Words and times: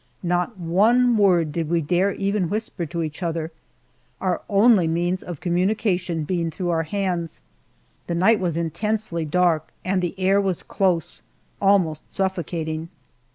Not 0.23 0.57
one 0.57 1.15
word 1.15 1.51
did 1.51 1.69
we 1.69 1.79
dare 1.79 2.11
even 2.13 2.49
whisper 2.49 2.87
to 2.87 3.03
each 3.03 3.21
other, 3.21 3.51
our 4.19 4.41
only 4.49 4.87
means 4.87 5.21
of 5.21 5.39
communication 5.41 6.23
being 6.23 6.49
through 6.49 6.71
our 6.71 6.81
hands. 6.81 7.43
The 8.07 8.15
night 8.15 8.39
was 8.39 8.57
intensely 8.57 9.25
dark 9.25 9.69
and 9.85 10.01
the 10.01 10.19
air 10.19 10.41
was 10.41 10.63
close 10.63 11.21
almost 11.61 12.11
suffocating. 12.11 12.89